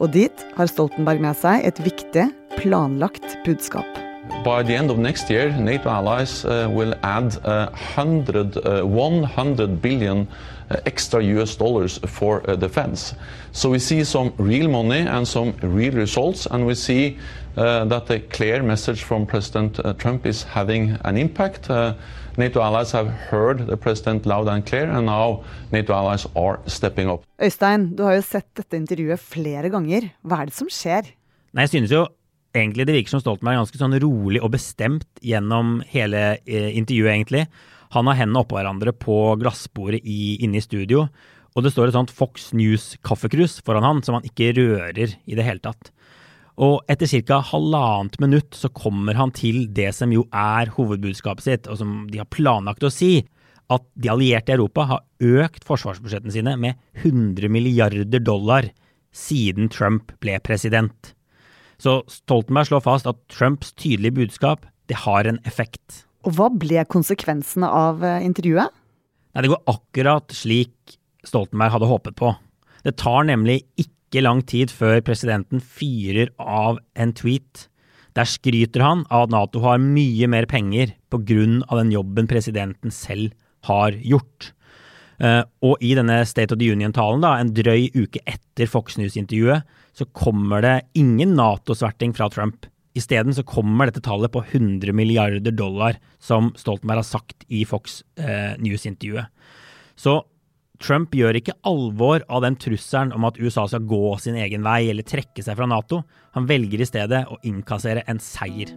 Og 0.00 0.12
dit 0.16 0.46
har 0.56 0.66
Stoltenberg 0.66 1.20
med 1.20 1.36
seg 1.36 1.66
et 1.68 1.84
viktig, 1.84 2.30
planlagt 2.56 3.36
budskap. 3.44 4.11
By 4.44 4.62
the 4.62 4.74
end 4.74 4.90
of 4.90 4.98
next 4.98 5.30
year, 5.30 5.50
NATO 5.50 5.90
allies 5.90 6.44
uh, 6.44 6.68
will 6.70 6.94
add 7.02 7.36
uh, 7.44 7.70
100, 7.70 8.56
uh, 8.56 8.82
100 8.82 9.82
billion 9.82 10.28
uh, 10.70 10.76
extra 10.86 11.22
US 11.22 11.56
dollars 11.56 11.98
for 12.06 12.48
uh, 12.48 12.54
defense. 12.54 13.14
So 13.50 13.70
we 13.70 13.80
see 13.80 14.04
some 14.04 14.32
real 14.38 14.68
money 14.68 15.00
and 15.00 15.26
some 15.26 15.54
real 15.60 15.92
results, 15.94 16.46
and 16.46 16.66
we 16.66 16.74
see 16.74 17.18
uh, 17.56 17.84
that 17.86 18.06
the 18.06 18.20
clear 18.20 18.62
message 18.62 19.02
from 19.02 19.26
President 19.26 19.80
uh, 19.80 19.92
Trump 19.94 20.24
is 20.24 20.44
having 20.44 20.96
an 21.04 21.16
impact. 21.16 21.68
Uh, 21.68 21.94
NATO 22.36 22.62
allies 22.62 22.92
have 22.92 23.08
heard 23.08 23.66
the 23.66 23.76
president 23.76 24.24
loud 24.24 24.48
and 24.48 24.64
clear, 24.64 24.90
and 24.90 25.06
now 25.06 25.44
NATO 25.72 25.92
allies 25.94 26.26
are 26.36 26.60
stepping 26.66 27.10
up. 27.10 27.26
Øystein, 27.42 27.96
du 27.96 28.02
har 28.04 28.14
jo 28.14 28.22
sett 28.22 28.46
dette 28.56 28.76
intervjuet 28.76 29.20
flere 29.20 29.68
ganger. 29.68 30.12
Hva 30.22 30.42
er 30.42 30.48
det 30.48 30.54
som 30.54 30.70
skjer? 30.70 31.12
Nei, 31.52 31.66
jeg 31.66 31.74
synes 31.74 31.92
jo 31.92 32.06
egentlig 32.54 32.86
det 32.86 32.96
virker 32.96 33.14
som 33.14 33.22
Stoltenberg 33.22 33.56
er 33.56 33.62
ganske 33.62 33.80
sånn 33.80 33.98
rolig 34.02 34.42
og 34.42 34.52
bestemt 34.54 35.22
gjennom 35.24 35.80
hele 35.92 36.24
eh, 36.44 36.70
intervjuet, 36.78 37.12
egentlig. 37.14 37.46
Han 37.96 38.08
har 38.08 38.18
hendene 38.20 38.42
oppå 38.42 38.58
hverandre 38.58 38.94
på 38.96 39.18
glassbordet 39.40 40.00
i, 40.04 40.38
inne 40.44 40.60
i 40.60 40.64
studio, 40.64 41.06
og 41.52 41.64
det 41.64 41.74
står 41.74 41.90
et 41.90 41.96
sånt 41.98 42.12
Fox 42.14 42.50
News-kaffekrus 42.56 43.58
foran 43.64 43.84
han 43.84 44.00
som 44.04 44.16
han 44.16 44.28
ikke 44.28 44.54
rører 44.56 45.18
i 45.28 45.36
det 45.36 45.44
hele 45.44 45.60
tatt. 45.64 45.92
Og 46.62 46.80
etter 46.90 47.08
ca. 47.28 47.40
halvannet 47.48 48.18
minutt 48.20 48.56
så 48.56 48.68
kommer 48.72 49.16
han 49.16 49.32
til 49.36 49.66
det 49.72 49.90
som 49.96 50.12
jo 50.12 50.26
er 50.28 50.72
hovedbudskapet 50.76 51.44
sitt, 51.44 51.68
og 51.68 51.80
som 51.80 52.02
de 52.12 52.20
har 52.20 52.28
planlagt 52.32 52.84
å 52.84 52.92
si, 52.92 53.22
at 53.72 53.84
de 53.96 54.10
allierte 54.12 54.52
i 54.52 54.56
Europa 54.56 54.84
har 54.90 55.04
økt 55.44 55.64
forsvarsbudsjettene 55.64 56.34
sine 56.34 56.56
med 56.60 56.76
100 57.00 57.48
milliarder 57.52 58.20
dollar 58.20 58.68
siden 59.16 59.70
Trump 59.72 60.12
ble 60.20 60.38
president. 60.44 61.14
Så 61.82 62.02
Stoltenberg 62.10 62.70
slår 62.70 62.84
fast 62.84 63.08
at 63.10 63.18
Trumps 63.32 63.72
tydelige 63.74 64.14
budskap 64.20 64.68
det 64.90 65.00
har 65.02 65.26
en 65.26 65.40
effekt. 65.48 66.04
Og 66.22 66.36
hva 66.36 66.46
ble 66.54 66.84
konsekvensene 66.90 67.66
av 67.66 68.04
eh, 68.06 68.22
intervjuet? 68.22 68.70
Nei, 69.32 69.42
Det 69.42 69.50
går 69.50 69.64
akkurat 69.72 70.34
slik 70.36 70.98
Stoltenberg 71.26 71.74
hadde 71.74 71.90
håpet 71.90 72.18
på. 72.18 72.32
Det 72.86 72.96
tar 73.00 73.26
nemlig 73.26 73.62
ikke 73.80 74.22
lang 74.22 74.42
tid 74.46 74.70
før 74.74 75.00
presidenten 75.06 75.62
fyrer 75.62 76.30
av 76.38 76.78
en 76.98 77.14
tweet. 77.16 77.66
Der 78.18 78.28
skryter 78.28 78.84
han 78.84 79.04
av 79.08 79.26
at 79.26 79.34
Nato 79.34 79.62
har 79.64 79.80
mye 79.80 80.28
mer 80.28 80.46
penger 80.50 80.92
pga. 81.10 81.46
den 81.78 81.92
jobben 81.94 82.28
presidenten 82.28 82.90
selv 82.90 83.32
har 83.64 83.92
gjort. 83.92 84.52
Uh, 85.22 85.44
og 85.62 85.78
i 85.84 85.92
denne 85.94 86.16
State 86.26 86.50
of 86.50 86.58
the 86.58 86.72
Union-talen, 86.74 87.22
da, 87.22 87.36
en 87.38 87.52
drøy 87.54 87.86
uke 87.94 88.18
etter 88.26 88.66
Fox 88.66 88.96
News-intervjuet, 88.98 89.62
så 89.94 90.06
kommer 90.18 90.64
det 90.64 90.80
ingen 90.98 91.36
Nato-sverting 91.38 92.14
fra 92.16 92.26
Trump. 92.32 92.66
Isteden 92.98 93.32
så 93.36 93.44
kommer 93.46 93.86
dette 93.86 94.02
tallet 94.04 94.32
på 94.34 94.42
100 94.42 94.90
milliarder 94.92 95.54
dollar, 95.54 96.00
som 96.18 96.50
Stoltenberg 96.58 97.04
har 97.04 97.08
sagt 97.08 97.46
i 97.48 97.62
Fox 97.68 98.00
uh, 98.18 98.58
News-intervjuet. 98.58 99.30
Så 99.94 100.18
Trump 100.82 101.14
gjør 101.14 101.38
ikke 101.38 101.54
alvor 101.70 102.24
av 102.26 102.42
den 102.42 102.56
trusselen 102.58 103.12
om 103.14 103.28
at 103.28 103.38
USA 103.38 103.68
skal 103.70 103.86
gå 103.86 104.16
sin 104.18 104.34
egen 104.42 104.66
vei 104.66 104.88
eller 104.90 105.06
trekke 105.06 105.44
seg 105.44 105.54
fra 105.54 105.68
Nato. 105.70 106.00
Han 106.34 106.48
velger 106.50 106.82
i 106.82 106.88
stedet 106.88 107.22
å 107.30 107.38
innkassere 107.46 108.02
en 108.10 108.18
seier. 108.18 108.74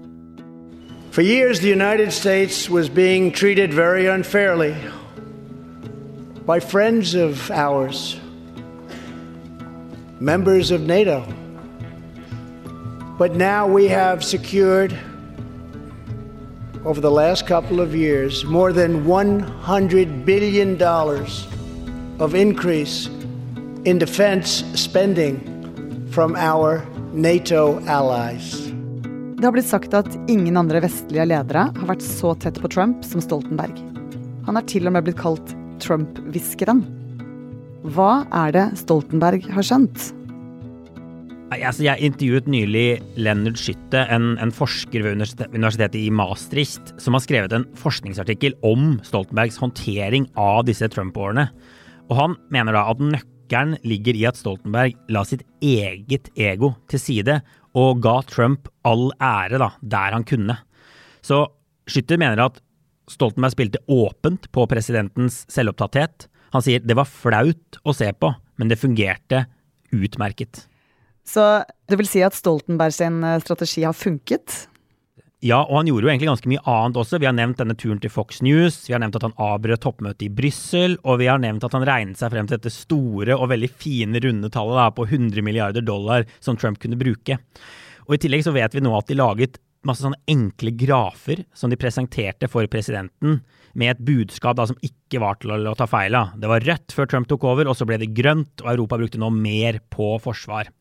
For 1.09 1.23
years, 1.23 1.61
the 1.61 1.71
United 1.71 2.13
States 2.13 2.69
was 2.69 2.89
being 2.89 3.31
treated 3.31 3.73
very 3.73 4.05
unfairly 4.05 4.75
by 6.45 6.59
friends 6.59 7.15
of 7.15 7.49
ours, 7.49 8.19
members 10.19 10.71
of 10.71 10.81
NATO. 10.81 11.25
But 13.17 13.35
now 13.35 13.65
we 13.67 13.87
have 13.87 14.23
secured, 14.23 14.95
over 16.85 17.01
the 17.01 17.09
last 17.09 17.47
couple 17.47 17.81
of 17.81 17.95
years, 17.95 18.45
more 18.45 18.71
than 18.71 19.05
$100 19.05 20.25
billion 20.25 20.81
of 22.19 22.35
increase 22.35 23.07
in 23.85 23.97
defense 23.97 24.63
spending 24.75 26.07
from 26.11 26.35
our 26.35 26.85
NATO 27.13 27.79
allies. 27.87 28.61
Det 29.35 29.43
har 29.43 29.51
blitt 29.51 29.67
sagt 29.67 29.93
at 29.93 30.07
ingen 30.27 30.57
andre 30.57 30.79
vestlige 30.79 31.25
ledere 31.27 31.67
har 31.75 31.89
vært 31.89 32.03
så 32.05 32.35
tett 32.39 32.55
på 32.61 32.69
Trump 32.71 33.03
som 33.03 33.21
Stoltenberg. 33.21 33.75
Han 34.47 34.57
er 34.57 34.67
til 34.69 34.87
og 34.87 34.95
med 34.95 35.07
blitt 35.07 35.19
kalt 35.19 35.55
Trump-hviskeren. 35.83 36.83
Hva 37.95 38.25
er 38.33 38.53
det 38.55 38.65
Stoltenberg 38.81 39.45
har 39.53 39.65
skjønt? 39.65 40.11
Altså, 41.53 41.85
jeg 41.85 42.01
intervjuet 42.07 42.47
nylig 42.49 42.87
Leonard 43.21 43.59
Skytte, 43.61 44.01
en, 44.11 44.33
en, 44.41 44.51
forsker 44.53 45.03
ved 45.05 45.21
universitetet 45.53 45.99
i 45.99 46.09
Maastricht, 46.09 46.95
som 47.01 47.15
har 47.15 47.23
skrevet 47.23 47.53
en 47.53 47.67
forskningsartikkel 47.77 48.57
om 48.65 48.95
Stoltenbergs 49.05 49.59
håndtering 49.61 50.25
av 50.41 50.63
disse 50.67 50.89
Trump-årene. 50.91 51.47
Og 52.09 52.17
han 52.17 52.35
mener 52.53 52.75
da 52.75 52.87
at 52.89 53.03
nøkkelen 53.03 53.77
ligger 53.85 54.17
i 54.17 54.25
at 54.29 54.39
Stoltenberg 54.41 54.97
la 55.13 55.21
sitt 55.27 55.45
eget 55.61 56.31
ego 56.33 56.73
til 56.91 57.01
side 57.01 57.39
og 57.77 58.01
ga 58.03 58.17
Trump 58.25 58.69
all 58.87 59.11
ære 59.21 59.61
da, 59.61 59.69
der 59.85 60.17
han 60.17 60.25
kunne. 60.27 60.57
Så 61.25 61.45
Skytter 61.85 62.17
mener 62.17 62.47
at 62.47 62.61
Stoltenberg 63.11 63.53
spilte 63.53 63.81
åpent 63.91 64.47
på 64.55 64.65
presidentens 64.69 65.43
selvopptatthet. 65.51 66.27
Han 66.55 66.63
sier 66.65 66.83
det 66.83 66.97
var 66.97 67.09
flaut 67.09 67.79
å 67.83 67.93
se 67.95 68.07
på, 68.13 68.31
men 68.59 68.71
det 68.71 68.79
fungerte 68.81 69.45
utmerket. 69.95 70.65
Så 71.25 71.43
det 71.89 71.97
vil 71.99 72.09
si 72.09 72.21
at 72.25 72.37
Stoltenberg 72.37 72.93
sin 72.93 73.23
eh, 73.25 73.41
strategi 73.41 73.83
har 73.85 73.97
funket? 73.97 74.65
Ja, 75.45 75.59
og 75.67 75.81
han 75.81 75.89
gjorde 75.89 76.07
jo 76.07 76.09
egentlig 76.09 76.29
ganske 76.29 76.49
mye 76.49 76.63
annet 76.69 76.97
også. 76.97 77.19
Vi 77.21 77.27
har 77.27 77.35
nevnt 77.35 77.59
denne 77.59 77.75
turen 77.77 77.99
til 78.01 78.09
Fox 78.13 78.39
News, 78.45 78.79
vi 78.87 78.95
har 78.95 79.01
nevnt 79.03 79.17
at 79.19 79.25
han 79.27 79.35
avbrøt 79.41 79.83
toppmøtet 79.83 80.25
i 80.25 80.31
Brussel, 80.33 80.95
og 81.03 81.19
vi 81.21 81.27
har 81.29 81.41
nevnt 81.41 81.65
at 81.67 81.75
han 81.75 81.85
regnet 81.85 82.21
seg 82.21 82.31
frem 82.33 82.49
til 82.49 82.57
dette 82.57 82.73
store 82.73 83.35
og 83.37 83.51
veldig 83.51 83.69
fine 83.69 84.21
runde 84.23 84.49
tallet 84.53 84.95
på 84.97 85.05
100 85.05 85.45
milliarder 85.45 85.85
dollar 85.85 86.25
som 86.39 86.57
Trump 86.57 86.79
kunne 86.81 86.97
bruke. 86.97 87.37
Og 88.05 88.17
I 88.17 88.21
tillegg 88.21 88.45
så 88.45 88.53
vet 88.55 88.73
vi 88.73 88.83
nå 88.85 88.93
at 88.97 89.09
de 89.09 89.17
laget 89.17 89.59
masse 89.87 90.03
sånne 90.05 90.21
enkle 90.31 90.73
grafer 90.77 91.43
som 91.55 91.71
de 91.71 91.79
presenterte 91.79 92.49
for 92.51 92.67
presidenten, 92.71 93.39
med 93.75 93.91
et 93.91 94.03
budskap 94.07 94.55
da 94.57 94.67
som 94.69 94.79
ikke 94.85 95.19
var 95.23 95.39
til 95.41 95.51
å, 95.55 95.75
ta 95.77 95.87
feil 95.89 96.15
av. 96.15 96.35
Det 96.39 96.49
var 96.49 96.63
rødt 96.63 96.95
før 96.95 97.09
Trump 97.11 97.27
tok 97.29 97.43
over, 97.47 97.67
og 97.67 97.75
så 97.77 97.87
ble 97.87 97.99
det 98.01 98.13
grønt, 98.15 98.63
og 98.63 98.71
Europa 98.71 98.99
brukte 99.01 99.19
nå 99.21 99.31
mer 99.35 99.81
på 99.91 100.15
forsvar. 100.23 100.71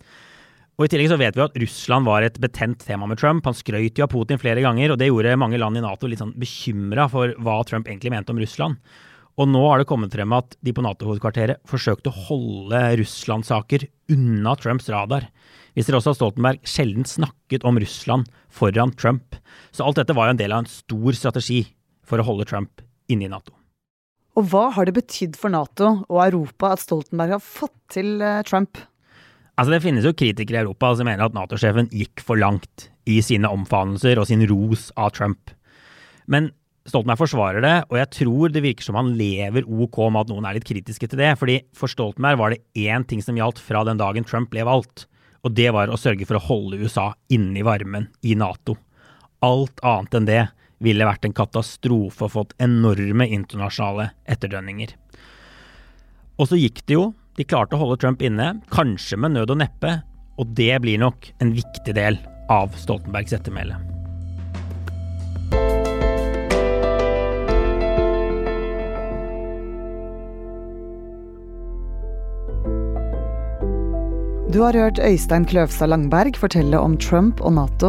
Og 0.74 0.86
I 0.86 0.90
tillegg 0.90 1.10
så 1.12 1.18
vet 1.18 1.36
vi 1.38 1.42
at 1.44 1.58
Russland 1.62 2.06
var 2.08 2.24
et 2.26 2.38
betent 2.42 2.80
tema 2.82 3.06
med 3.06 3.20
Trump. 3.20 3.44
Han 3.46 3.54
skrøt 3.54 3.98
jo 3.98 4.06
av 4.06 4.10
Putin 4.10 4.40
flere 4.42 4.62
ganger, 4.64 4.94
og 4.94 4.98
det 4.98 5.10
gjorde 5.10 5.36
mange 5.38 5.58
land 5.60 5.78
i 5.78 5.82
Nato 5.84 6.10
litt 6.10 6.22
sånn 6.22 6.34
bekymra 6.38 7.06
for 7.12 7.34
hva 7.42 7.60
Trump 7.68 7.90
egentlig 7.90 8.14
mente 8.14 8.34
om 8.34 8.40
Russland. 8.42 8.80
Og 9.34 9.48
nå 9.50 9.62
har 9.66 9.80
det 9.80 9.88
kommet 9.90 10.14
frem 10.14 10.30
at 10.36 10.54
de 10.62 10.74
på 10.74 10.82
Nato-hovedkvarteret 10.84 11.64
forsøkte 11.66 12.12
å 12.12 12.24
holde 12.28 12.82
Russland-saker 13.00 13.88
unna 14.14 14.54
Trumps 14.60 14.86
radar. 14.92 15.26
Vi 15.74 15.82
ser 15.82 15.98
også 15.98 16.12
at 16.12 16.20
Stoltenberg 16.20 16.62
sjelden 16.68 17.06
snakket 17.08 17.66
om 17.66 17.80
Russland 17.82 18.30
foran 18.54 18.94
Trump. 18.94 19.34
Så 19.74 19.82
alt 19.82 19.98
dette 19.98 20.14
var 20.14 20.28
jo 20.28 20.36
en 20.36 20.42
del 20.42 20.54
av 20.54 20.62
en 20.62 20.70
stor 20.70 21.18
strategi 21.18 21.64
for 22.06 22.22
å 22.22 22.26
holde 22.28 22.46
Trump 22.46 22.84
inne 23.10 23.26
i 23.26 23.32
Nato. 23.32 23.56
Og 24.38 24.46
hva 24.50 24.68
har 24.74 24.86
det 24.86 24.96
betydd 24.96 25.38
for 25.38 25.50
Nato 25.54 25.90
og 26.06 26.18
Europa 26.24 26.72
at 26.74 26.82
Stoltenberg 26.82 27.36
har 27.36 27.42
fått 27.42 27.76
til 27.94 28.18
eh, 28.22 28.42
Trump? 28.46 28.78
Altså 29.54 29.70
Det 29.70 29.84
finnes 29.84 30.06
jo 30.06 30.14
kritikere 30.14 30.58
i 30.58 30.64
Europa 30.64 30.90
som 30.98 31.06
mener 31.06 31.26
at 31.26 31.34
Nato-sjefen 31.34 31.90
gikk 31.94 32.22
for 32.22 32.38
langt 32.38 32.88
i 33.10 33.20
sine 33.22 33.50
omfavnelser 33.50 34.18
og 34.18 34.26
sin 34.30 34.42
ros 34.50 34.88
av 34.98 35.12
Trump. 35.14 35.52
Men 36.26 36.50
Stoltenberg 36.84 37.22
forsvarer 37.22 37.64
det, 37.64 37.76
og 37.88 37.96
jeg 37.96 38.10
tror 38.12 38.52
det 38.52 38.60
virker 38.64 38.84
som 38.84 38.98
han 38.98 39.14
lever 39.16 39.64
ok 39.64 40.02
med 40.12 40.26
at 40.26 40.32
noen 40.32 40.44
er 40.44 40.58
litt 40.58 40.66
kritiske 40.68 41.08
til 41.08 41.20
det. 41.20 41.30
fordi 41.40 41.62
For 41.72 41.88
Stoltenberg 41.88 42.40
var 42.40 42.52
det 42.52 42.60
én 42.76 43.06
ting 43.08 43.22
som 43.24 43.38
gjaldt 43.38 43.62
fra 43.62 43.86
den 43.88 44.00
dagen 44.00 44.26
Trump 44.28 44.50
ble 44.52 44.66
valgt, 44.68 45.06
og 45.44 45.56
det 45.56 45.70
var 45.72 45.88
å 45.88 46.00
sørge 46.00 46.28
for 46.28 46.36
å 46.36 46.44
holde 46.44 46.82
USA 46.84 47.14
inne 47.32 47.62
i 47.62 47.64
varmen 47.64 48.10
i 48.20 48.36
Nato. 48.36 48.76
Alt 49.40 49.80
annet 49.80 50.18
enn 50.18 50.28
det 50.28 50.42
ville 50.84 51.08
vært 51.08 51.24
en 51.24 51.36
katastrofe 51.36 52.26
og 52.26 52.34
fått 52.34 52.54
enorme 52.60 53.30
internasjonale 53.32 54.10
etterdønninger. 54.28 54.92
Og 56.36 56.50
så 56.50 56.60
gikk 56.60 56.84
det 56.84 56.98
jo. 56.98 57.12
De 57.38 57.48
klarte 57.48 57.78
å 57.78 57.80
holde 57.80 57.96
Trump 58.02 58.20
inne, 58.22 58.60
kanskje 58.70 59.18
med 59.18 59.38
nød 59.38 59.56
og 59.56 59.62
neppe, 59.64 59.96
og 60.36 60.52
det 60.58 60.74
blir 60.84 61.00
nok 61.00 61.32
en 61.40 61.56
viktig 61.56 61.96
del 61.96 62.20
av 62.52 62.76
Stoltenbergs 62.76 63.34
ettermæle. 63.40 63.93
Du 74.54 74.60
har 74.62 74.76
hørt 74.78 75.00
Øystein 75.02 75.42
Kløvstad 75.50 75.88
Langberg 75.90 76.36
fortelle 76.38 76.78
om 76.78 76.92
Trump 77.02 77.40
og 77.42 77.56
Nato. 77.56 77.88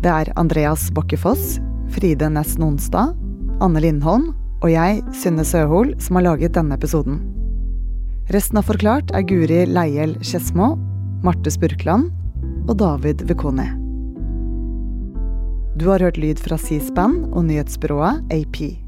Det 0.00 0.08
er 0.08 0.30
Andreas 0.40 0.86
Bokkefoss, 0.96 1.58
Fride 1.92 2.30
Næss 2.32 2.54
Nonstad, 2.56 3.12
Anne 3.60 3.82
Lindholm 3.84 4.30
og 4.62 4.70
jeg, 4.72 5.02
Synne 5.12 5.44
Søhol, 5.44 5.92
som 6.00 6.16
har 6.16 6.24
laget 6.24 6.54
denne 6.56 6.78
episoden. 6.80 7.20
Resten 8.32 8.62
av 8.62 8.64
Forklart 8.64 9.12
er 9.12 9.26
Guri 9.28 9.66
Leiel 9.68 10.16
Skedsmo, 10.24 10.70
Marte 11.20 11.52
Spurkland 11.52 12.08
og 12.64 12.78
David 12.80 13.26
Vekoni. 13.28 13.68
Du 15.76 15.90
har 15.92 16.00
hørt 16.00 16.16
lyd 16.16 16.40
fra 16.40 16.56
C-SPAN 16.56 17.26
og 17.28 17.44
nyhetsbyrået 17.50 18.24
AP. 18.32 18.81